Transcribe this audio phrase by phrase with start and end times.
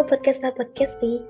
[0.00, 1.20] Halo podcast podcast sih.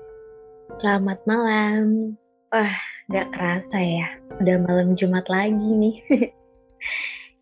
[0.79, 2.15] Selamat malam.
[2.55, 2.71] Wah,
[3.11, 4.07] gak kerasa ya.
[4.39, 5.99] Udah malam Jumat lagi nih.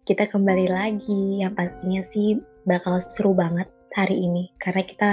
[0.09, 1.45] kita kembali lagi.
[1.45, 4.49] Yang pastinya sih bakal seru banget hari ini.
[4.57, 5.11] Karena kita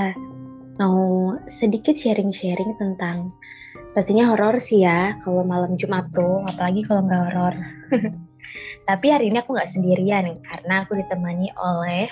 [0.80, 3.28] mau sedikit sharing-sharing tentang
[3.92, 5.20] pastinya horor sih ya.
[5.20, 7.54] Kalau malam Jumat tuh, apalagi kalau nggak horor.
[8.88, 12.08] Tapi hari ini aku nggak sendirian karena aku ditemani oleh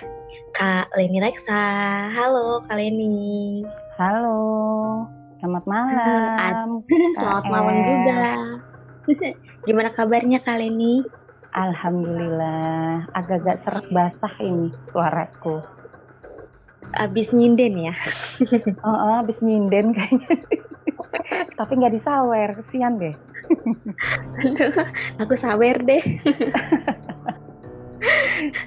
[0.53, 1.65] Kak Leni Reksa.
[2.13, 3.65] Halo Kak Leni.
[3.95, 4.43] Halo.
[5.39, 6.83] Selamat malam.
[7.15, 8.23] Selamat malam juga.
[9.71, 11.07] Gimana kabarnya Kak Leni?
[11.55, 13.07] Alhamdulillah.
[13.15, 15.63] Agak-agak serak basah ini suaraku.
[16.99, 17.95] Abis nyinden ya?
[18.87, 20.43] oh, oh, abis nyinden kayaknya.
[21.55, 23.15] Tapi nggak disawer, kesian deh.
[25.23, 26.03] aku sawer deh.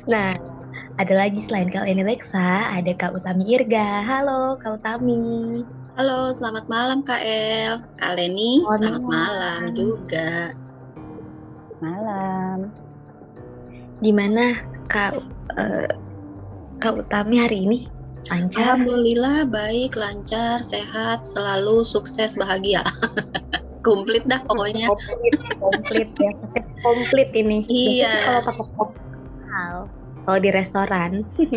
[0.08, 0.40] nah,
[0.98, 4.02] ada lagi selain Kak Leni Reksa, ada Kak Utami Irga.
[4.02, 5.62] Halo Kak Utami.
[5.94, 7.86] Halo, selamat malam Kak El.
[8.02, 9.60] Kak Leni, selamat, selamat malam.
[9.78, 10.30] juga.
[11.82, 12.58] Malam.
[14.02, 14.58] Gimana
[14.90, 15.22] Kak
[15.54, 15.90] uh,
[16.82, 17.80] Kak Utami hari ini?
[18.34, 18.58] Lancar?
[18.58, 22.82] Alhamdulillah baik, lancar, sehat, selalu sukses, bahagia.
[23.86, 24.90] komplit dah pokoknya.
[24.90, 26.34] Komplit, komplit ya.
[26.82, 27.62] Komplit ini.
[27.70, 28.14] Iya.
[28.26, 28.66] Kalau pakai
[29.48, 29.78] hal
[30.28, 31.24] kalau di restoran.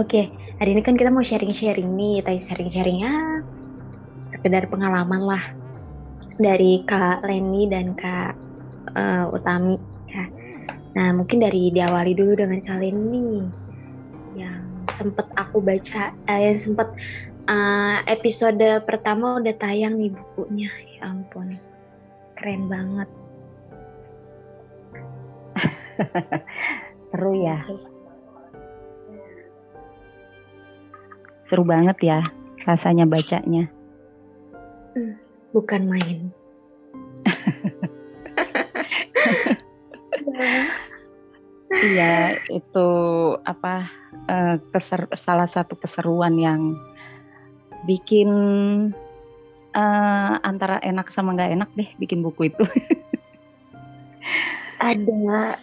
[0.00, 3.44] Oke, hari ini kan kita mau sharing-sharing nih, tapi sharing-sharingnya
[4.24, 5.44] sekedar pengalaman lah
[6.40, 8.32] dari Kak Leni dan Kak
[8.96, 9.76] uh, Utami.
[10.08, 10.24] Ya.
[10.96, 13.44] Nah, mungkin dari diawali dulu dengan Kak Leni
[14.40, 16.88] yang sempet aku baca, eh, yang sempet
[17.52, 20.72] uh, episode pertama udah tayang nih bukunya.
[20.96, 21.60] Ya ampun,
[22.40, 23.06] keren banget
[27.10, 27.58] Seru ya.
[31.44, 32.18] Seru banget ya
[32.64, 33.68] rasanya bacanya.
[34.94, 35.18] Hmm,
[35.52, 36.20] bukan main.
[41.74, 42.88] Iya, itu
[43.42, 43.90] apa
[44.30, 46.78] uh, keser salah satu keseruan yang
[47.84, 48.30] bikin
[49.74, 52.62] uh, antara enak sama nggak enak deh bikin buku itu.
[54.80, 55.58] Ada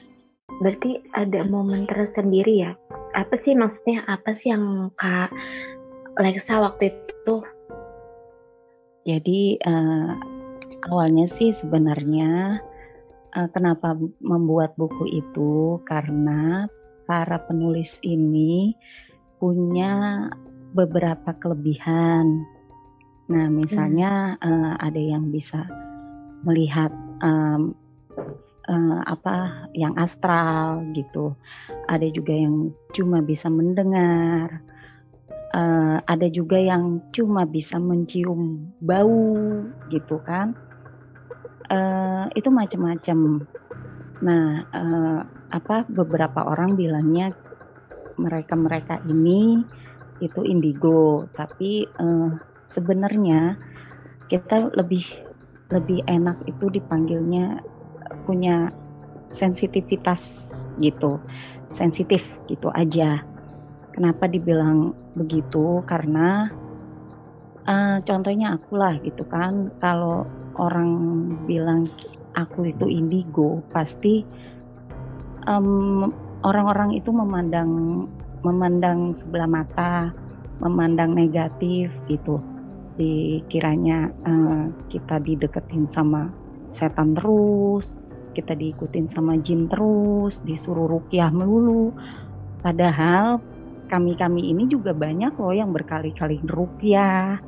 [0.59, 2.71] berarti ada momen tersendiri ya
[3.15, 5.31] apa sih maksudnya apa sih yang kak
[6.19, 7.35] Lexa waktu itu
[9.07, 10.11] jadi uh,
[10.91, 12.61] awalnya sih sebenarnya
[13.33, 16.67] uh, kenapa membuat buku itu karena
[17.09, 18.77] para penulis ini
[19.41, 20.29] punya
[20.71, 22.45] beberapa kelebihan.
[23.27, 24.45] Nah, misalnya hmm.
[24.45, 25.65] uh, ada yang bisa
[26.45, 26.93] melihat
[27.25, 27.73] um,
[28.69, 31.33] uh, apa yang astral gitu.
[31.87, 34.61] Ada juga yang cuma bisa mendengar.
[35.51, 39.35] Uh, ada juga yang cuma bisa mencium bau
[39.91, 40.55] gitu kan.
[41.71, 43.47] Uh, itu macam-macam.
[44.21, 45.19] Nah, uh,
[45.51, 47.35] apa beberapa orang bilangnya
[48.15, 49.63] mereka-mereka ini
[50.21, 52.37] itu indigo, tapi uh,
[52.69, 53.57] sebenarnya
[54.29, 55.03] kita lebih
[55.71, 57.63] lebih enak itu dipanggilnya
[58.25, 58.71] punya
[59.31, 60.47] sensitivitas
[60.79, 61.19] gitu,
[61.71, 63.23] sensitif gitu aja.
[63.91, 65.83] Kenapa dibilang begitu?
[65.83, 66.47] Karena
[67.67, 70.23] uh, contohnya aku lah gitu kan, kalau
[70.55, 70.91] orang
[71.47, 71.87] bilang
[72.35, 74.23] aku itu indigo, pasti
[75.47, 76.13] orang
[76.45, 77.71] orang-orang itu memandang
[78.41, 80.13] memandang sebelah mata,
[80.63, 82.39] memandang negatif gitu.
[82.95, 86.29] Dikiranya uh, kita dideketin sama
[86.71, 87.99] setan terus,
[88.31, 91.91] kita diikutin sama jin terus, disuruh rukyah melulu.
[92.61, 93.41] Padahal
[93.91, 97.39] kami-kami ini juga banyak loh yang berkali-kali rukyah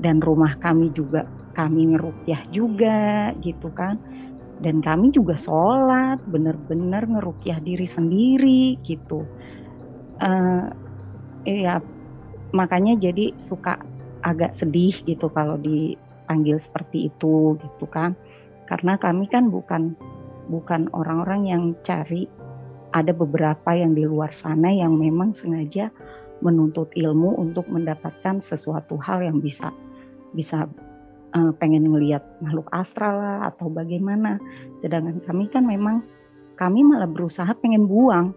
[0.00, 1.24] dan rumah kami juga
[1.56, 3.96] kami ngerukyah juga gitu kan.
[4.60, 9.24] Dan kami juga sholat, bener-bener ngerukyah diri sendiri gitu.
[10.20, 10.68] Uh,
[11.48, 11.80] ya
[12.52, 13.80] makanya jadi suka
[14.20, 18.12] agak sedih gitu kalau dipanggil seperti itu gitu kan
[18.70, 19.98] karena kami kan bukan
[20.46, 22.30] bukan orang-orang yang cari
[22.94, 25.90] ada beberapa yang di luar sana yang memang sengaja
[26.40, 29.74] menuntut ilmu untuk mendapatkan sesuatu hal yang bisa
[30.30, 30.70] bisa
[31.34, 34.38] uh, pengen ngelihat makhluk astral lah atau bagaimana.
[34.78, 36.06] Sedangkan kami kan memang
[36.54, 38.32] kami malah berusaha pengen buang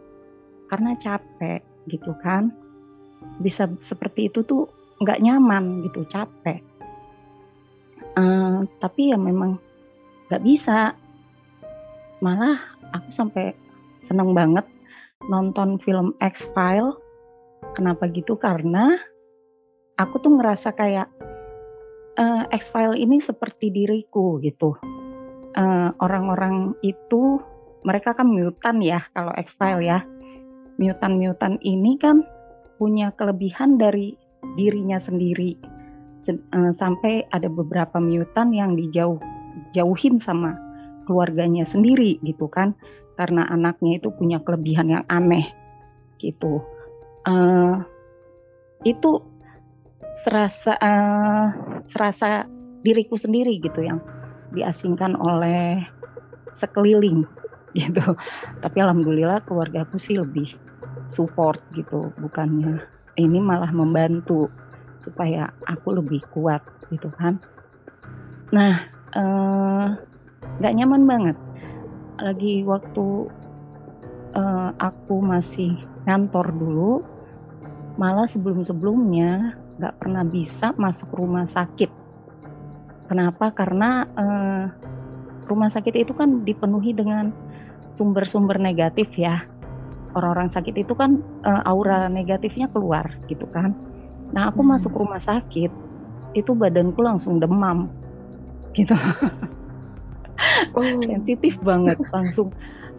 [0.73, 2.53] karena capek gitu kan.
[3.39, 4.67] Bisa seperti itu tuh
[5.01, 6.61] nggak nyaman gitu capek.
[8.13, 9.57] Uh, tapi ya memang
[10.33, 10.97] nggak bisa
[12.25, 12.57] malah
[12.97, 13.53] aku sampai
[14.01, 14.65] seneng banget
[15.29, 16.97] nonton film X File
[17.71, 18.35] Kenapa gitu?
[18.35, 18.99] Karena
[19.95, 21.07] aku tuh ngerasa kayak
[22.19, 24.75] uh, X-File ini seperti diriku gitu.
[25.53, 27.37] orang orang-orang itu
[27.85, 30.03] mereka kan mutan ya kalau X-File ya.
[30.75, 32.25] Mutan-mutan ini kan
[32.81, 34.17] punya kelebihan dari
[34.59, 35.55] dirinya sendiri.
[36.27, 39.21] uh, sampai ada beberapa mutan yang dijauh
[39.73, 40.55] jauhin sama
[41.05, 42.77] keluarganya sendiri gitu kan.
[43.13, 45.45] Karena anaknya itu punya kelebihan yang aneh
[46.17, 46.63] gitu.
[47.23, 47.83] Uh,
[48.83, 49.21] itu
[50.25, 51.47] serasa uh,
[51.85, 52.49] serasa
[52.83, 54.01] diriku sendiri gitu yang
[54.53, 55.81] diasingkan oleh
[56.53, 57.25] sekeliling
[57.79, 58.17] gitu.
[58.61, 60.49] Tapi alhamdulillah keluarga aku sih lebih
[61.09, 62.81] support gitu bukannya
[63.17, 64.49] ini malah membantu
[65.01, 67.37] supaya aku lebih kuat gitu kan.
[68.55, 71.37] Nah nggak uh, nyaman banget.
[72.17, 73.29] Lagi waktu
[74.33, 75.77] uh, aku masih
[76.09, 76.93] ngantor dulu
[77.93, 81.89] malah sebelum-sebelumnya nggak pernah bisa masuk rumah sakit.
[83.09, 83.53] Kenapa?
[83.53, 84.65] Karena uh,
[85.45, 87.29] rumah sakit itu kan dipenuhi dengan
[87.93, 89.45] sumber-sumber negatif ya.
[90.13, 93.77] Orang-orang sakit itu kan uh, aura negatifnya keluar gitu kan.
[94.33, 94.69] Nah aku hmm.
[94.73, 95.69] masuk rumah sakit
[96.33, 97.93] itu badanku langsung demam
[98.73, 98.93] gitu
[100.77, 101.01] oh.
[101.05, 102.51] sensitif banget langsung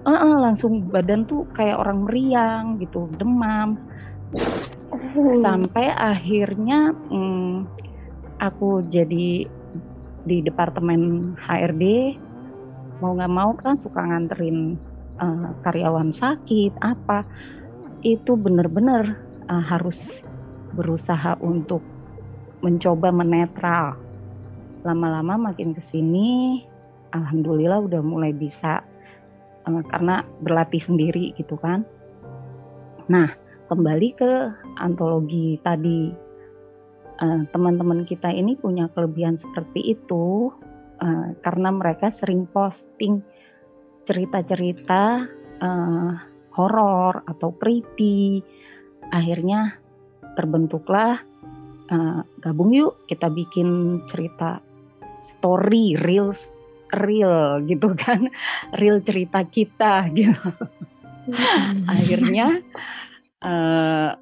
[0.06, 3.76] uh, uh, langsung badan tuh kayak orang meriang gitu demam
[4.92, 5.40] oh.
[5.42, 7.66] sampai akhirnya hmm,
[8.40, 9.48] aku jadi
[10.24, 12.16] di departemen HRD
[13.04, 14.80] mau nggak mau kan suka nganterin
[15.20, 17.26] uh, karyawan sakit apa
[18.04, 20.20] itu benar-benar uh, harus
[20.72, 21.80] berusaha untuk
[22.64, 24.03] mencoba menetral
[24.84, 26.60] lama-lama makin ke sini
[27.16, 28.84] alhamdulillah udah mulai bisa
[29.64, 31.88] uh, karena berlatih sendiri gitu kan.
[33.08, 33.32] Nah,
[33.72, 34.32] kembali ke
[34.76, 36.12] antologi tadi
[37.22, 40.52] uh, teman-teman kita ini punya kelebihan seperti itu
[41.00, 43.24] uh, karena mereka sering posting
[44.04, 45.24] cerita-cerita
[46.52, 48.44] horor atau creepy.
[49.08, 49.80] Akhirnya
[50.36, 51.24] terbentuklah
[51.88, 54.60] uh, gabung yuk kita bikin cerita
[55.24, 56.52] story reels
[56.94, 58.28] real gitu kan.
[58.80, 60.50] Real cerita kita gitu.
[61.24, 61.88] Hmm.
[61.94, 62.60] akhirnya
[63.40, 64.12] uh,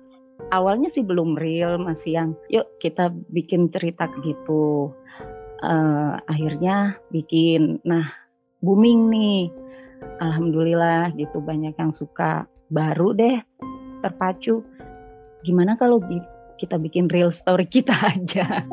[0.54, 4.94] awalnya sih belum real masih yang yuk kita bikin cerita gitu.
[5.60, 7.82] Uh, akhirnya bikin.
[7.84, 8.08] Nah
[8.62, 9.42] booming nih.
[10.18, 12.46] Alhamdulillah gitu banyak yang suka.
[12.72, 13.36] Baru deh
[14.02, 14.66] terpacu
[15.46, 16.02] gimana kalau
[16.58, 18.66] kita bikin real story kita aja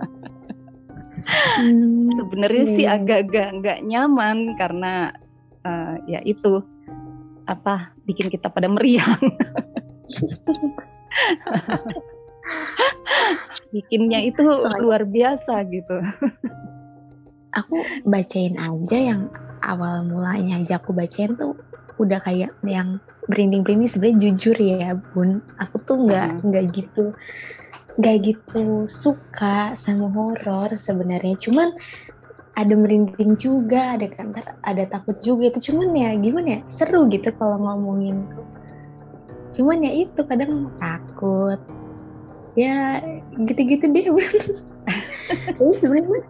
[1.59, 2.95] Hmm, Sebenarnya sih iya.
[3.01, 5.11] agak-agak nggak nyaman karena
[5.65, 6.63] uh, ya itu
[7.49, 9.17] apa bikin kita pada meriang.
[13.69, 16.01] Bikinnya itu Soalnya, luar biasa gitu.
[17.49, 19.29] aku bacain aja yang
[19.65, 21.57] awal mulanya aja aku bacain tuh
[21.97, 26.73] udah kayak yang berinding-berinding sebenarnya jujur ya bun aku tuh nggak nggak hmm.
[26.73, 27.05] gitu
[27.99, 31.35] nggak gitu suka sama horor sebenarnya.
[31.35, 31.75] Cuman
[32.55, 35.71] ada merinding juga ada kantor ada takut juga itu.
[35.71, 38.23] Cuman ya gimana ya seru gitu kalau ngomongin.
[39.51, 41.59] Cuman ya itu kadang takut.
[42.55, 43.03] Ya
[43.35, 44.23] gitu-gitu deh tapi
[45.83, 46.23] sebenarnya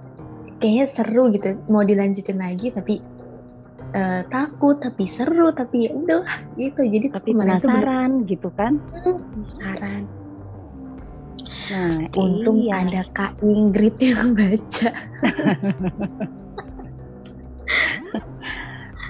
[0.58, 3.00] kayaknya seru gitu mau dilanjutin lagi tapi
[3.96, 6.26] uh, takut tapi seru tapi ya udah
[6.58, 6.82] gitu.
[6.82, 8.82] Jadi tapi penasaran gitu kan?
[9.06, 10.19] Hmm, penasaran
[11.70, 12.82] Nah, untung iya.
[12.82, 14.90] ada Kak Ingrid yang baca.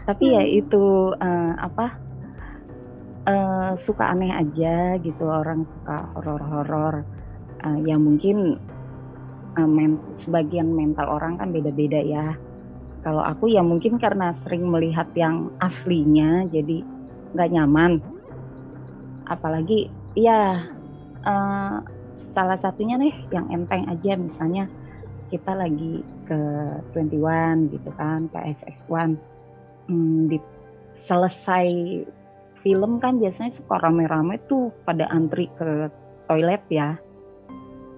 [0.09, 1.95] Tapi ya itu uh, apa?
[3.29, 7.05] Uh, suka aneh aja gitu orang suka horor-horor
[7.61, 8.57] uh, yang mungkin
[9.53, 12.33] uh, men sebagian mental orang kan beda-beda ya.
[13.05, 16.83] Kalau aku ya mungkin karena sering melihat yang aslinya jadi
[17.37, 18.03] nggak nyaman.
[19.29, 20.67] Apalagi ya
[21.23, 21.79] uh,
[22.33, 24.65] salah satunya nih yang enteng aja misalnya
[25.29, 26.39] kita lagi ke
[26.93, 29.17] 21 gitu kan ke FX1
[29.89, 30.37] hmm, di
[31.05, 31.67] selesai
[32.65, 35.87] film kan biasanya suka rame-rame tuh pada antri ke
[36.27, 36.97] toilet ya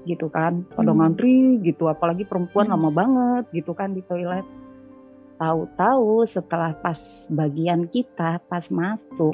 [0.05, 0.99] gitu kan pada hmm.
[0.99, 2.73] ngantri gitu apalagi perempuan hmm.
[2.77, 4.45] lama banget gitu kan di toilet
[5.41, 6.99] tahu-tahu setelah pas
[7.33, 9.33] bagian kita pas masuk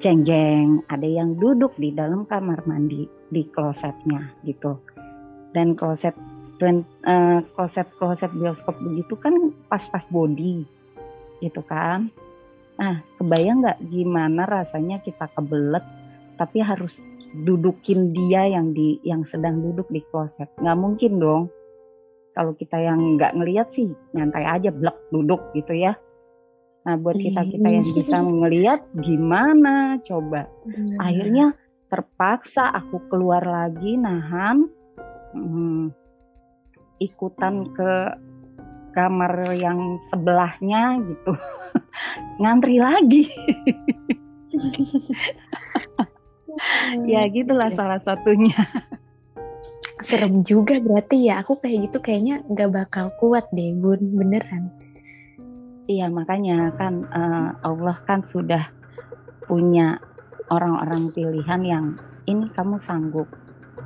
[0.00, 4.76] jeng-jeng ada yang duduk di dalam kamar mandi di klosetnya gitu.
[5.52, 6.14] Dan kloset
[6.62, 10.66] uh, kloset kloset bioskop begitu kan pas-pas body
[11.38, 12.10] gitu kan.
[12.78, 15.82] Nah kebayang nggak gimana rasanya kita kebelet
[16.38, 17.02] tapi harus
[17.44, 20.48] dudukin dia yang di yang sedang duduk di kloset?
[20.58, 21.42] Nggak mungkin dong.
[22.34, 25.98] Kalau kita yang nggak ngelihat sih nyantai aja blek duduk gitu ya.
[26.86, 30.46] Nah buat kita kita yang bisa ngelihat gimana coba?
[31.02, 31.52] Akhirnya
[31.88, 34.68] terpaksa aku keluar lagi nahan
[35.32, 35.92] hmm,
[37.00, 37.92] ikutan ke
[38.92, 41.32] kamar yang sebelahnya gitu.
[42.40, 43.22] Ngantri lagi.
[47.06, 48.56] Ya gitulah salah satunya.
[50.02, 51.38] Serem juga berarti ya.
[51.46, 54.02] Aku kayak gitu kayaknya nggak bakal kuat deh bun.
[54.18, 54.66] Beneran.
[55.86, 58.66] Iya makanya kan uh, Allah kan sudah
[59.46, 60.02] punya
[60.48, 61.86] orang-orang pilihan yang
[62.28, 63.28] ini kamu sanggup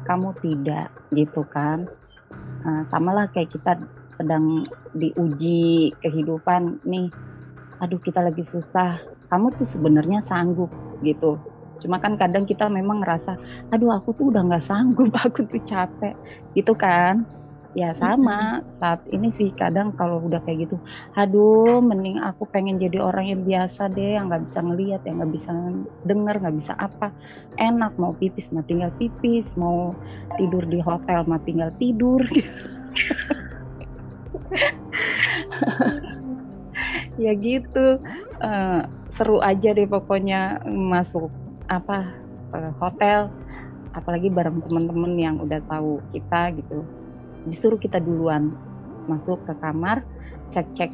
[0.07, 1.87] kamu tidak gitu kan.
[2.63, 3.79] Uh, samalah kayak kita
[4.15, 4.63] sedang
[4.95, 7.11] diuji kehidupan nih
[7.83, 10.71] aduh kita lagi susah kamu tuh sebenarnya sanggup
[11.03, 11.39] gitu.
[11.83, 13.35] Cuma kan kadang kita memang ngerasa
[13.75, 16.15] aduh aku tuh udah nggak sanggup aku tuh capek
[16.55, 17.27] gitu kan
[17.73, 18.61] ya sama.
[18.81, 20.77] Saat ini sih kadang kalau udah kayak gitu
[21.17, 25.33] aduh mending aku pengen jadi orang yang biasa deh yang nggak bisa ngelihat yang nggak
[25.33, 25.53] bisa
[26.09, 27.09] denger nggak bisa apa.
[27.61, 29.93] Enak mau pipis mah tinggal pipis mau
[30.41, 32.23] tidur di hotel mah tinggal tidur.
[37.21, 38.01] Ya gitu.
[38.41, 41.29] Uh, seru aja deh pokoknya masuk
[41.69, 42.09] apa
[42.57, 43.29] uh, hotel
[43.93, 46.81] apalagi bareng teman-teman yang udah tahu kita gitu
[47.47, 48.53] disuruh kita duluan.
[49.11, 50.07] Masuk ke kamar
[50.55, 50.93] cek-cek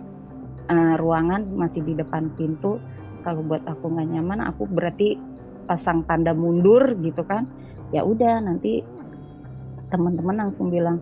[0.71, 2.81] uh, ruangan masih di depan pintu.
[3.27, 5.19] Kalau buat aku nggak nyaman aku berarti
[5.69, 7.45] pasang tanda mundur gitu kan.
[7.93, 8.85] Ya udah nanti
[9.89, 11.01] teman-teman langsung bilang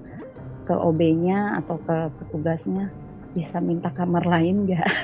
[0.67, 2.91] ke OB-nya atau ke petugasnya
[3.35, 4.91] bisa minta kamar lain nggak?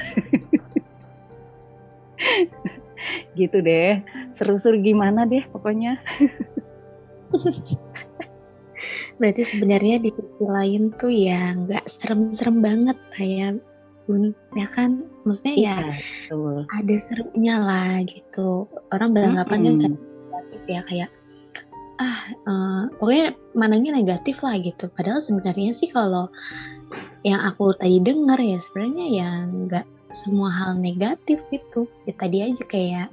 [3.38, 3.98] Gitu deh.
[4.38, 5.98] Seru-seru gimana deh pokoknya
[9.22, 13.62] Berarti sebenarnya di sisi lain tuh ya nggak serem-serem banget kayak
[14.10, 15.06] Bun, ya kan?
[15.22, 16.66] Maksudnya ya, ya betul.
[16.74, 18.66] ada serunya lah gitu.
[18.90, 19.78] Orang beranggapan mm -hmm.
[19.78, 21.10] kan negatif ya kayak
[22.02, 22.18] ah
[22.50, 24.90] uh, pokoknya mananya negatif lah gitu.
[24.90, 26.26] Padahal sebenarnya sih kalau
[27.22, 31.86] yang aku tadi dengar ya sebenarnya ya nggak semua hal negatif gitu.
[32.10, 33.08] Ya tadi aja kayak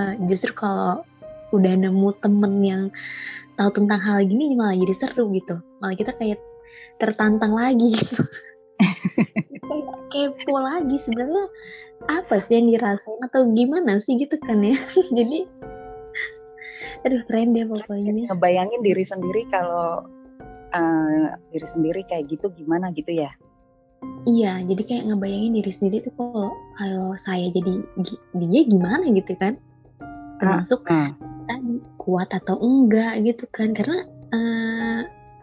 [0.00, 1.04] uh, justru kalau
[1.52, 2.82] udah nemu temen yang
[3.62, 5.62] tahu tentang hal gini malah jadi seru gitu.
[5.78, 6.42] Malah kita kayak
[6.98, 8.18] tertantang lagi gitu.
[9.62, 11.48] Kayak kepo lagi sebenarnya
[12.10, 14.76] apa sih yang dirasain atau gimana sih gitu kan ya.
[15.18, 15.46] Jadi
[17.02, 20.06] aduh keren deh pokoknya ngebayangin diri sendiri kalau
[20.70, 23.30] uh, diri sendiri kayak gitu gimana gitu ya?
[24.26, 27.82] Iya jadi kayak ngebayangin diri sendiri tuh kalau kalau saya jadi
[28.38, 29.58] dia gimana gitu kan?
[30.42, 31.10] Termasuk uh,
[31.50, 31.60] uh
[32.02, 33.70] kuat atau enggak gitu kan.
[33.70, 34.02] Karena
[34.34, 35.00] uh,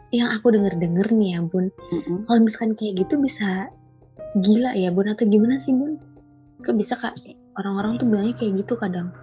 [0.10, 2.26] yang aku denger denger nih ya bun mm-hmm.
[2.26, 3.70] kalau misalkan kayak gitu bisa
[4.42, 6.02] gila ya bun atau gimana sih bun?
[6.66, 7.16] Kok bisa kak?
[7.56, 9.14] Orang-orang tuh bilangnya kayak gitu kadang.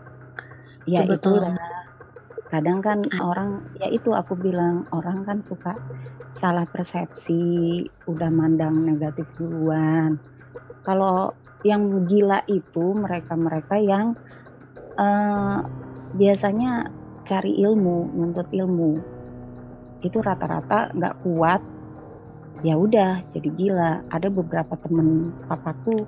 [0.87, 1.33] Ya Coba itu
[2.47, 3.35] kadang kan ah.
[3.35, 5.75] orang ya itu aku bilang orang kan suka
[6.39, 10.23] salah persepsi udah mandang negatif duluan.
[10.87, 11.35] Kalau
[11.67, 14.15] yang gila itu mereka-mereka yang
[14.95, 15.67] uh,
[16.15, 16.87] biasanya
[17.27, 19.03] cari ilmu, nuntut ilmu.
[20.01, 21.61] Itu rata-rata nggak kuat,
[22.63, 23.93] ya udah jadi gila.
[24.15, 26.07] Ada beberapa temen papaku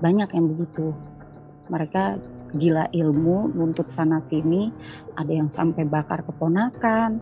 [0.00, 0.96] banyak yang begitu.
[1.68, 2.18] Mereka
[2.56, 4.72] gila ilmu, nuntut sana sini,
[5.20, 7.20] ada yang sampai bakar keponakan,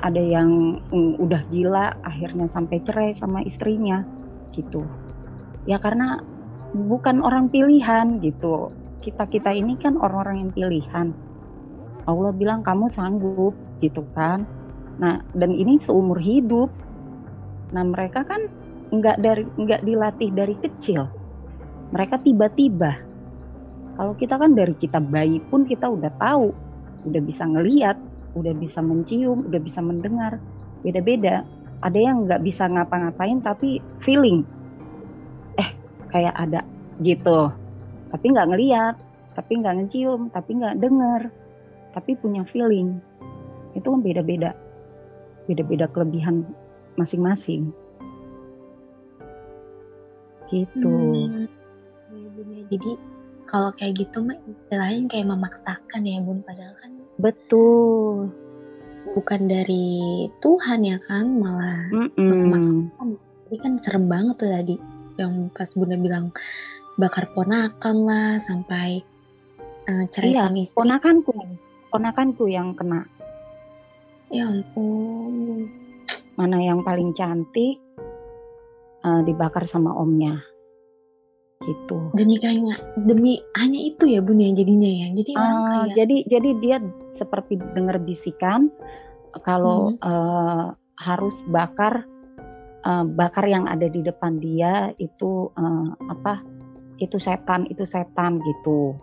[0.00, 4.06] ada yang mm, udah gila akhirnya sampai cerai sama istrinya
[4.56, 4.84] gitu.
[5.68, 6.22] Ya karena
[6.72, 8.72] bukan orang pilihan gitu.
[9.00, 11.08] Kita-kita ini kan orang-orang yang pilihan
[12.10, 14.44] Allah bilang kamu sanggup gitu kan.
[14.98, 16.68] Nah dan ini seumur hidup.
[17.70, 18.50] Nah mereka kan
[18.90, 21.06] nggak dari nggak dilatih dari kecil.
[21.94, 22.98] Mereka tiba-tiba.
[23.94, 26.50] Kalau kita kan dari kita bayi pun kita udah tahu
[27.08, 27.96] udah bisa ngeliat
[28.36, 30.42] udah bisa mencium udah bisa mendengar.
[30.82, 31.46] Beda-beda.
[31.80, 34.44] Ada yang nggak bisa ngapa-ngapain tapi feeling.
[35.56, 35.70] Eh
[36.12, 36.60] kayak ada
[37.00, 37.48] gitu.
[38.10, 38.94] Tapi nggak ngeliat
[39.34, 41.30] tapi nggak ngecium tapi nggak dengar
[41.94, 42.98] tapi punya feeling.
[43.74, 44.54] Itu kan beda-beda.
[45.46, 46.46] Beda-beda kelebihan
[46.98, 47.70] masing-masing.
[50.50, 50.90] Gitu.
[50.90, 51.46] Hmm.
[52.10, 52.90] Iya, jadi
[53.46, 56.42] kalau kayak gitu mah istilahnya kayak memaksakan ya bun.
[56.42, 58.30] Padahal kan betul.
[59.16, 61.26] bukan dari Tuhan ya kan?
[61.38, 63.18] Malah memaksakan.
[63.50, 64.74] Jadi kan serem banget tuh tadi
[65.18, 66.30] yang pas bunda bilang
[66.98, 69.02] bakar ponakan lah sampai
[69.88, 70.76] uh, cerai iya, sama istri.
[70.76, 71.32] ponakanku
[71.90, 73.04] ponakanku yang kena
[74.30, 75.66] Ya ampun.
[76.38, 77.82] Mana yang paling cantik
[79.02, 80.38] uh, dibakar sama omnya.
[81.60, 81.98] Gitu.
[82.16, 82.40] Demi
[83.04, 85.06] demi hanya itu ya Bun ya jadinya ya.
[85.12, 86.76] Jadi orang Uh, kayak jadi jadi dia
[87.18, 88.70] seperti dengar bisikan
[89.44, 90.06] kalau Hmm.
[90.06, 90.64] uh,
[91.02, 92.06] harus bakar
[92.86, 96.40] uh, bakar yang ada di depan dia itu uh, apa?
[97.02, 98.94] Itu setan, itu setan gitu.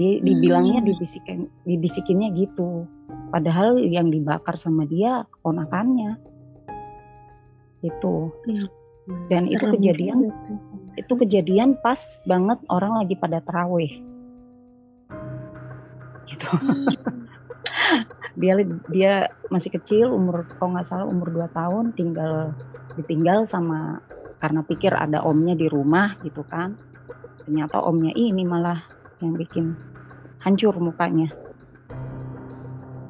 [0.00, 0.88] Di, dibilangnya Hmm.
[0.88, 1.38] dibisikin
[1.68, 2.88] dibisikinnya gitu.
[3.28, 6.16] Padahal yang dibakar sama dia keponakannya.
[7.84, 8.32] Itu.
[9.28, 10.32] Dan itu kejadian
[10.96, 13.92] itu kejadian pas banget orang lagi pada terawih.
[16.32, 16.48] Gitu.
[16.48, 16.88] Hmm.
[18.40, 18.56] dia
[18.88, 19.12] dia
[19.52, 22.56] masih kecil umur kalau nggak salah umur 2 tahun tinggal
[22.96, 24.00] ditinggal sama
[24.40, 26.78] karena pikir ada omnya di rumah gitu kan
[27.44, 28.80] ternyata omnya ini malah
[29.20, 29.76] yang bikin
[30.40, 31.28] hancur mukanya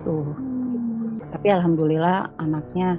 [0.02, 1.20] tuh Hmm.
[1.30, 2.98] tapi alhamdulillah anaknya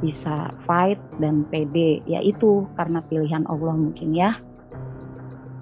[0.00, 4.34] bisa fight dan pede yaitu karena pilihan Allah mungkin ya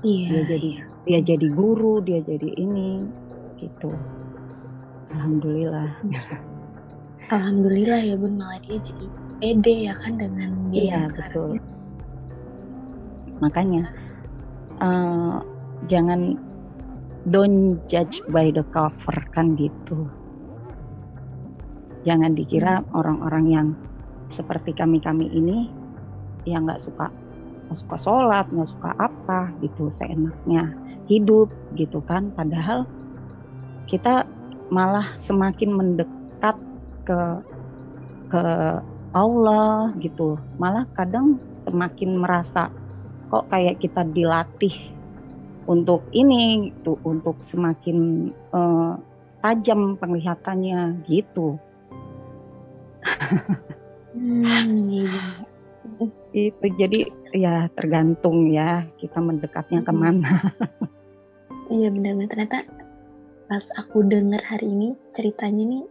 [0.01, 0.29] Iya.
[0.33, 0.71] dia jadi
[1.05, 3.05] dia jadi guru dia jadi ini
[3.59, 3.93] gitu
[5.13, 5.91] alhamdulillah
[7.31, 9.07] Alhamdulillah ya Bun malah dia jadi
[9.39, 11.51] pede ya kan dengan dia Iya yang betul.
[11.55, 11.63] sekarang.
[13.39, 13.83] Makanya
[14.81, 15.37] eh,
[15.87, 16.21] jangan
[17.29, 20.09] don't judge by the cover kan gitu.
[22.09, 23.69] Jangan dikira orang-orang yang
[24.33, 25.69] seperti kami-kami ini
[26.49, 27.13] yang nggak suka
[27.69, 30.73] nggak suka sholat, nggak suka apa gitu seenaknya
[31.11, 32.33] hidup gitu kan.
[32.33, 32.89] Padahal
[33.91, 34.25] kita
[34.73, 36.57] malah semakin mendekat
[37.05, 37.21] ke
[38.33, 38.43] ke
[39.13, 40.39] Allah gitu.
[40.57, 42.71] Malah kadang semakin merasa
[43.29, 44.75] kok kayak kita dilatih
[45.71, 48.93] untuk ini gitu, untuk semakin eh,
[49.41, 51.55] tajam penglihatannya gitu.
[54.11, 55.47] Hmm, iya.
[56.35, 59.89] Itu jadi ya tergantung ya kita mendekatnya Mm-mm.
[59.89, 60.33] ke mana.
[61.71, 62.59] Iya benar-benar ternyata
[63.47, 65.85] pas aku dengar hari ini ceritanya nih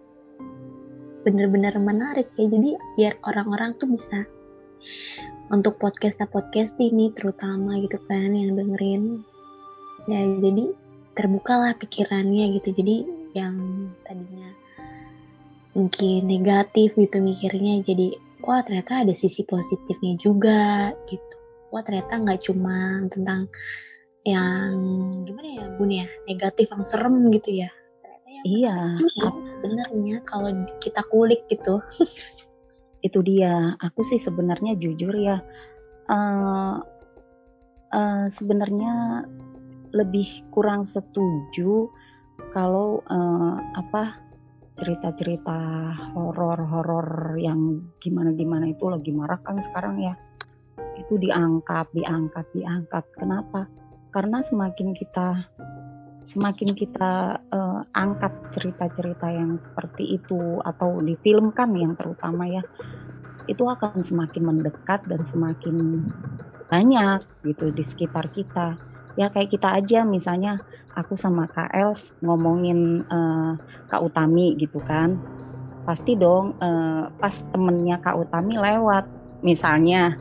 [1.27, 4.23] bener-bener menarik ya jadi biar orang-orang tuh bisa
[5.51, 9.23] untuk podcast podcast ini terutama gitu kan yang dengerin
[10.09, 10.65] ya jadi
[11.13, 12.73] terbukalah pikirannya gitu.
[12.73, 12.95] Jadi
[13.37, 13.55] yang
[14.07, 14.49] tadinya
[15.77, 21.35] mungkin negatif gitu mikirnya jadi wah ternyata ada sisi positifnya juga gitu.
[21.69, 23.45] Wah ternyata nggak cuma tentang
[24.27, 24.73] yang
[25.23, 27.69] gimana ya bun ya negatif yang serem gitu ya.
[28.01, 28.77] Ternyata yang iya,
[29.61, 30.49] sebenarnya kalau
[30.81, 31.79] kita kulik gitu.
[33.07, 33.79] Itu dia.
[33.79, 35.39] Aku sih sebenarnya jujur ya,
[36.11, 36.75] eh
[37.95, 39.23] eh, sebenarnya
[39.93, 41.89] lebih kurang setuju
[42.55, 44.17] kalau eh, apa
[44.79, 45.59] cerita-cerita
[46.15, 50.15] horor-horor yang gimana-gimana itu lagi marak kan sekarang ya.
[50.95, 53.03] Itu diangkat, diangkat, diangkat.
[53.19, 53.67] Kenapa?
[54.15, 55.43] Karena semakin kita
[56.23, 62.63] semakin kita eh, angkat cerita-cerita yang seperti itu atau difilmkan yang terutama ya
[63.49, 66.05] itu akan semakin mendekat dan semakin
[66.69, 68.77] banyak gitu di sekitar kita
[69.19, 70.63] ya kayak kita aja misalnya
[70.95, 73.51] aku sama Kak Els ngomongin eh,
[73.91, 75.19] Kak Utami gitu kan.
[75.83, 79.03] Pasti dong eh, pas temennya Kak Utami lewat
[79.43, 80.15] misalnya.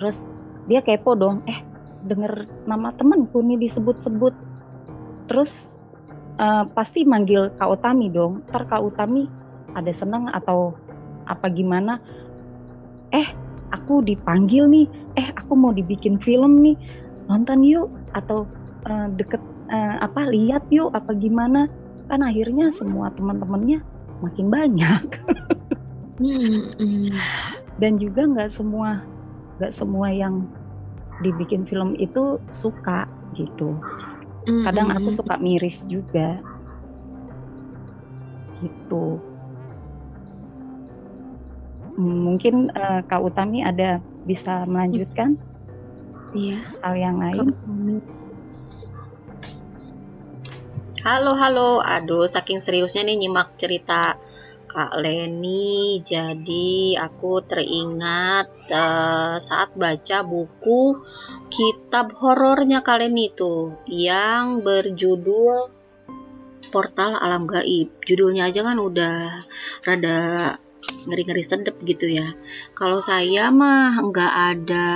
[0.00, 0.16] Terus
[0.64, 1.60] dia kepo dong eh
[2.08, 4.32] denger nama temenku nih disebut-sebut.
[5.28, 5.52] Terus
[6.40, 8.48] eh, pasti manggil Kak Utami dong.
[8.48, 9.28] Ntar Kak Utami
[9.76, 10.72] ada seneng atau
[11.28, 12.00] apa gimana?
[13.12, 13.28] Eh
[13.76, 14.88] aku dipanggil nih.
[15.20, 16.80] Eh aku mau dibikin film nih.
[17.28, 18.48] Nonton yuk atau
[18.88, 19.42] eh, deket
[19.72, 21.68] eh, apa lihat yuk apa gimana.
[22.08, 23.84] Kan akhirnya semua teman-temannya
[24.24, 25.04] makin banyak.
[26.18, 27.14] Hmm, hmm.
[27.78, 29.06] dan juga nggak semua
[29.62, 30.50] nggak semua yang
[31.22, 33.06] dibikin film itu suka
[33.38, 33.78] gitu.
[34.50, 36.42] Hmm, kadang aku suka miris juga.
[38.58, 39.22] Gitu.
[41.98, 45.38] Mungkin eh, Kak Utami ada bisa melanjutkan
[46.36, 46.60] Iya.
[46.84, 47.48] hal yang lain
[50.98, 51.78] Halo, halo.
[51.80, 54.18] Aduh, saking seriusnya nih nyimak cerita
[54.68, 56.02] Kak Leni.
[56.04, 61.00] Jadi, aku teringat eh, saat baca buku
[61.48, 65.70] kitab horornya Kak Leni tuh yang berjudul
[66.68, 68.04] Portal Alam Gaib.
[68.04, 69.38] Judulnya aja kan udah
[69.88, 70.18] rada
[71.08, 72.36] ngeri-ngeri sedep gitu ya.
[72.76, 74.88] Kalau saya mah nggak ada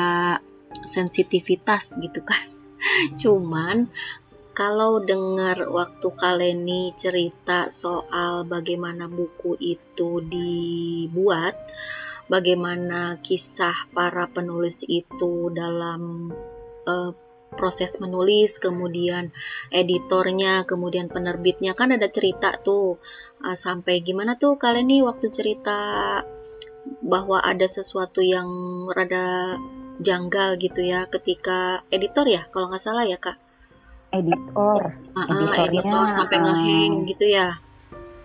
[0.85, 2.45] sensitivitas gitu kan.
[3.21, 3.89] Cuman
[4.53, 11.57] kalau dengar waktu Kaleni cerita soal bagaimana buku itu dibuat,
[12.29, 16.29] bagaimana kisah para penulis itu dalam
[16.85, 17.11] uh,
[17.53, 19.33] proses menulis, kemudian
[19.73, 23.01] editornya, kemudian penerbitnya kan ada cerita tuh
[23.45, 25.81] uh, sampai gimana tuh kalian nih waktu cerita
[27.01, 28.49] bahwa ada sesuatu yang
[28.91, 29.57] rada
[30.01, 33.37] janggal gitu ya ketika editor ya kalau nggak salah ya kak?
[34.13, 34.81] Editor.
[35.17, 37.57] Uh, uh, editor sampai uh, ngeheng gitu ya?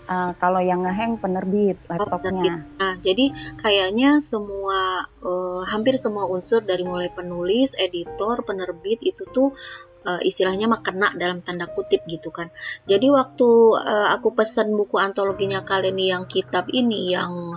[0.08, 2.64] Uh, kalau yang ngeheng penerbit oh, laptopnya.
[2.64, 9.28] Oh, Nah, jadi kayaknya semua uh, hampir semua unsur dari mulai penulis, editor, penerbit itu
[9.28, 9.52] tuh
[10.06, 12.54] uh, istilahnya mah kena dalam tanda kutip gitu kan.
[12.86, 17.56] Jadi waktu uh, aku pesan buku antologinya kalian yang kitab ini yang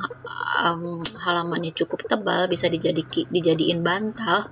[0.64, 4.46] um, halamannya cukup tebal bisa dijadi dijadiin bantal.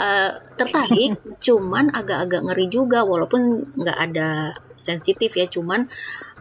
[0.00, 5.88] uh, tertarik, cuman agak-agak ngeri juga walaupun nggak ada sensitif ya, cuman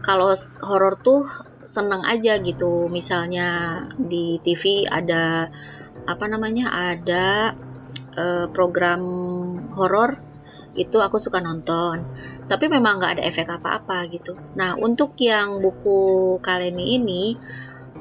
[0.01, 0.31] kalau
[0.65, 1.25] horor tuh
[1.61, 2.87] seneng aja gitu.
[2.89, 5.49] Misalnya di TV ada
[6.05, 7.57] apa namanya ada
[8.17, 9.01] uh, program
[9.75, 10.17] horor
[10.75, 12.03] itu aku suka nonton.
[12.45, 14.35] Tapi memang nggak ada efek apa-apa gitu.
[14.59, 17.35] Nah untuk yang buku Kaleni ini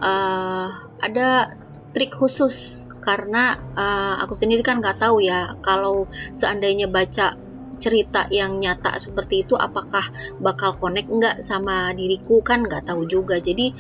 [0.03, 1.55] uh, ada
[1.95, 2.87] trik khusus.
[2.99, 7.39] Karena uh, aku sendiri kan nggak tahu ya kalau seandainya baca
[7.79, 10.03] cerita yang nyata seperti itu apakah
[10.43, 12.43] bakal connect nggak sama diriku?
[12.43, 13.39] Kan nggak tahu juga.
[13.39, 13.71] Jadi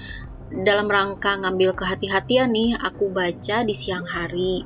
[0.54, 4.62] dalam rangka ngambil kehati-hatian nih aku baca di siang hari.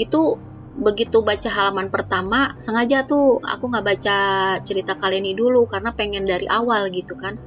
[0.00, 0.40] Itu
[0.76, 4.18] begitu baca halaman pertama sengaja tuh aku nggak baca
[4.60, 7.40] cerita kalian ini dulu karena pengen dari awal gitu kan.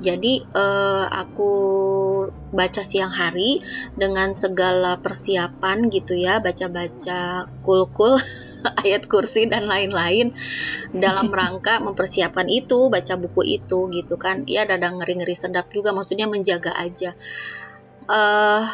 [0.00, 1.52] Jadi uh, aku
[2.56, 3.60] baca siang hari
[3.92, 8.16] dengan segala persiapan gitu ya baca-baca kul-kul
[8.82, 10.32] ayat kursi dan lain-lain
[10.96, 14.48] dalam rangka mempersiapkan itu baca buku itu gitu kan.
[14.48, 17.12] Ya ada ngeri-ngeri sedap juga maksudnya menjaga aja.
[18.08, 18.64] Uh,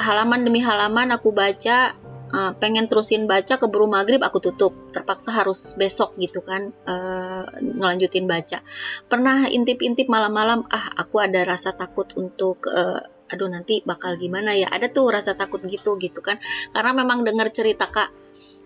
[0.00, 1.94] halaman demi halaman aku baca
[2.34, 4.74] uh, pengen terusin baca keburu maghrib aku tutup.
[4.90, 8.58] Terpaksa harus besok gitu kan uh, ngelanjutin baca.
[9.06, 12.98] Pernah intip-intip malam-malam ah aku ada rasa takut untuk uh,
[13.30, 14.66] aduh nanti bakal gimana ya?
[14.66, 16.36] Ada tuh rasa takut gitu gitu kan.
[16.74, 18.10] Karena memang dengar cerita kak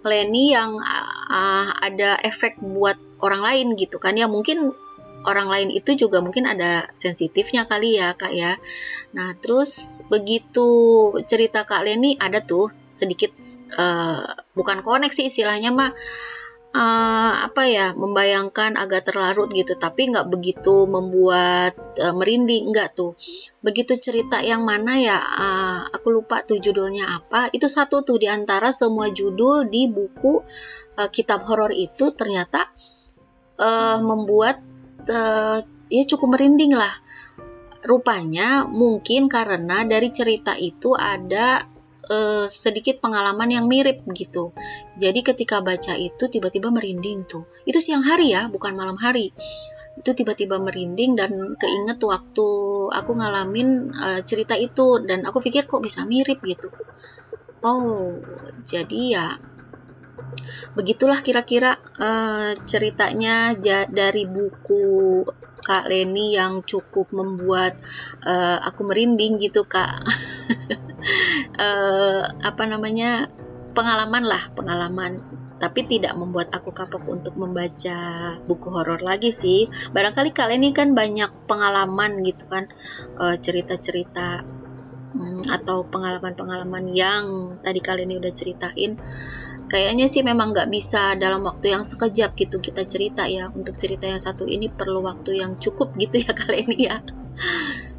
[0.08, 4.16] Leni yang uh, ada efek buat orang lain gitu kan.
[4.16, 4.72] Ya mungkin
[5.26, 8.54] orang lain itu juga mungkin ada sensitifnya kali ya kak ya.
[9.16, 10.68] Nah terus begitu
[11.26, 13.30] cerita kak Leni ada tuh sedikit
[13.78, 14.26] uh,
[14.58, 15.94] bukan koneksi istilahnya mah
[16.74, 19.76] uh, apa ya membayangkan agak terlarut gitu.
[19.78, 23.14] Tapi nggak begitu membuat uh, merinding nggak tuh.
[23.62, 27.48] Begitu cerita yang mana ya uh, aku lupa tuh judulnya apa.
[27.54, 30.42] Itu satu tuh di antara semua judul di buku
[30.98, 32.68] uh, kitab horor itu ternyata
[33.60, 34.60] uh, membuat
[35.08, 35.58] uh,
[35.88, 36.92] ya cukup merinding lah.
[37.78, 41.62] Rupanya mungkin karena dari cerita itu ada
[42.08, 44.52] uh, sedikit pengalaman yang mirip gitu.
[44.96, 47.46] Jadi ketika baca itu tiba-tiba merinding tuh.
[47.68, 49.32] Itu siang hari ya, bukan malam hari.
[49.98, 52.48] Itu tiba-tiba merinding dan keinget waktu
[52.92, 56.70] aku ngalamin uh, cerita itu dan aku pikir kok bisa mirip gitu.
[57.62, 58.14] Oh,
[58.62, 59.26] jadi ya
[60.74, 63.54] begitulah kira-kira uh, ceritanya
[63.90, 65.24] dari buku
[65.68, 67.76] Kak Leni yang cukup membuat
[68.24, 70.00] uh, aku merinding gitu Kak.
[71.58, 73.30] uh, apa namanya
[73.78, 75.12] pengalaman lah pengalaman.
[75.58, 77.98] Tapi tidak membuat aku kapok untuk membaca
[78.46, 79.66] buku horor lagi sih.
[79.90, 82.70] Barangkali kalian ini kan banyak pengalaman gitu kan.
[83.18, 84.46] Cerita-cerita
[85.18, 87.24] um, atau pengalaman-pengalaman yang
[87.58, 89.02] tadi kalian ini udah ceritain.
[89.66, 93.50] Kayaknya sih memang nggak bisa dalam waktu yang sekejap gitu kita cerita ya.
[93.50, 97.02] Untuk cerita yang satu ini perlu waktu yang cukup gitu ya kali ini ya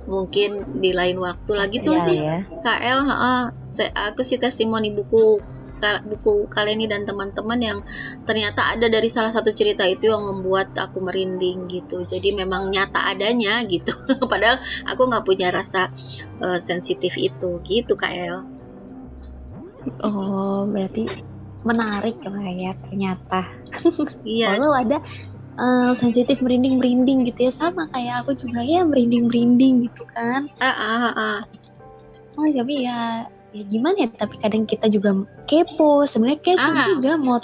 [0.09, 2.37] mungkin di lain waktu lagi tuh ya, sih ya.
[2.49, 5.37] KL uh, saya, aku sih testimoni buku
[5.79, 7.79] buku kali ini dan teman-teman yang
[8.27, 13.07] ternyata ada dari salah satu cerita itu yang membuat aku merinding gitu jadi memang nyata
[13.07, 13.95] adanya gitu
[14.31, 14.59] padahal
[14.91, 15.87] aku nggak punya rasa
[16.43, 18.43] uh, sensitif itu gitu KL
[20.03, 21.29] oh berarti
[21.63, 23.41] menarik lah ya ternyata.
[24.23, 24.47] Iya.
[24.59, 24.97] Walau ada
[25.59, 30.47] uh, sensitif merinding merinding gitu ya sama kayak aku juga ya merinding merinding gitu kan.
[30.63, 31.39] Ah ah ah.
[32.39, 35.13] Oh tapi ya ya gimana ya tapi kadang kita juga
[35.49, 36.85] kepo sebenarnya kepo ah.
[36.95, 37.37] juga mau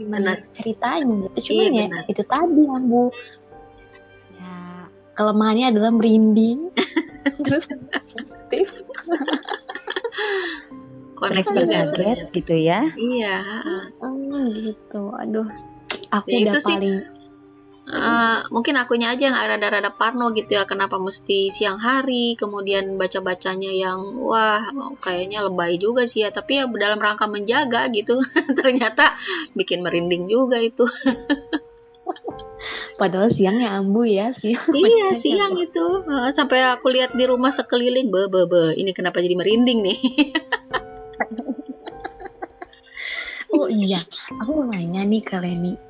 [0.00, 0.54] gimana benar.
[0.56, 2.02] ceritanya gitu cuma iya, ya benar.
[2.08, 3.02] itu tadi yang bu
[4.40, 4.56] ya
[5.12, 6.72] kelemahannya adalah merinding
[7.44, 8.68] terus sensitif
[11.20, 13.36] connect juga gitu ya iya
[14.00, 14.16] oh,
[14.56, 15.48] gitu aduh
[16.08, 17.19] aku Ya, udah itu sih.
[17.90, 23.66] Eh, mungkin akunya aja yang rada-rada parno gitu ya kenapa mesti siang hari kemudian baca-bacanya
[23.66, 24.62] yang wah
[25.02, 28.22] kayaknya lebay juga sih ya tapi ya dalam rangka menjaga gitu
[28.62, 29.10] ternyata
[29.58, 30.86] bikin merinding juga itu
[33.00, 34.70] padahal siangnya ambu ya siang.
[34.70, 39.34] iya siang itu sampai aku lihat di rumah sekeliling be be be ini kenapa jadi
[39.34, 39.98] merinding nih
[43.50, 43.98] Oh iya,
[44.38, 45.89] aku mau nanya nih ke Leni.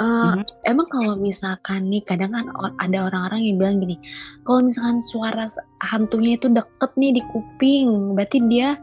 [0.00, 0.48] Mhm.
[0.64, 2.48] Emang kalau misalkan nih kadang kan
[2.80, 4.00] ada orang-orang yang bilang gini,
[4.48, 5.46] kalau misalkan suara
[5.84, 8.80] hantunya itu deket nih di kuping, berarti dia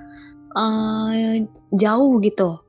[0.54, 2.62] eh, jauh gitu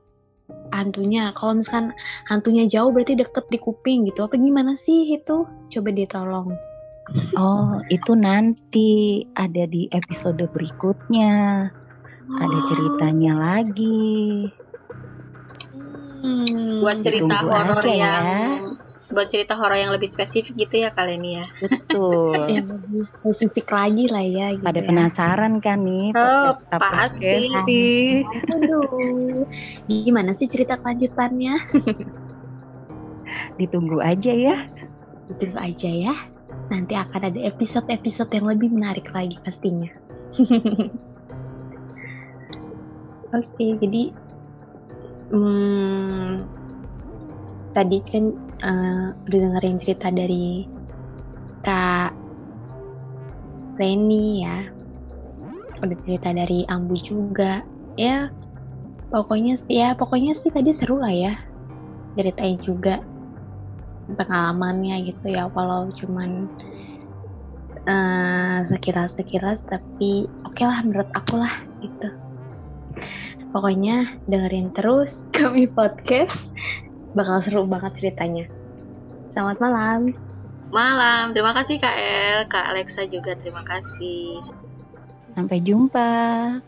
[0.73, 1.33] hantunya.
[1.37, 1.93] Kalau misalkan
[2.29, 4.25] hantunya jauh berarti deket di kuping gitu.
[4.25, 5.45] Apa gimana sih itu?
[5.45, 6.49] Coba ditolong.
[7.33, 11.65] Oh, itu nanti ada di episode berikutnya.
[12.29, 14.45] Ada ceritanya lagi.
[16.19, 17.95] Hmm, buat cerita horor ya.
[17.95, 18.25] yang
[19.09, 22.45] buat cerita horor yang lebih spesifik gitu ya kalian ya Betul.
[22.45, 24.53] yang lebih spesifik lagi lah ya.
[24.53, 24.85] Gitu Pada ya.
[24.85, 26.13] penasaran kan nih?
[26.13, 27.49] Oh, pasti.
[28.53, 29.49] Aduh,
[29.89, 31.57] gimana sih cerita kelanjutannya?
[33.57, 34.69] Ditunggu aja ya.
[35.41, 36.13] Tunggu aja ya.
[36.69, 39.89] Nanti akan ada episode-episode yang lebih menarik lagi pastinya.
[43.29, 44.09] Oke, jadi
[45.29, 46.49] hmm,
[47.75, 48.23] tadi kan
[48.67, 50.35] eh, udah dengerin cerita dari
[51.63, 52.11] Kak
[53.79, 54.55] Reni ya.
[55.83, 57.63] Udah cerita dari Ambu juga.
[58.03, 58.31] Ya,
[59.13, 61.31] pokoknya ya pokoknya sih tadi seru lah ya.
[62.15, 62.91] Ceritain juga
[64.17, 66.29] pengalamannya gitu ya walau cuman
[67.89, 70.05] eh, sekilas-sekilas tapi
[70.47, 72.05] oke lah menurut aku lah gitu
[73.49, 76.53] pokoknya dengerin terus kami podcast
[77.17, 78.45] bakal seru banget ceritanya
[79.33, 80.01] selamat malam
[80.69, 84.41] malam terima kasih kak El kak Alexa juga terima kasih
[85.29, 86.11] Sampai jumpa.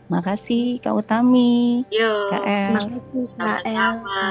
[0.06, 1.82] Makasih Kak Utami.
[1.92, 2.70] yuk Kak El.
[2.72, 3.74] makasih Kak El.
[3.74, 4.22] sama-sama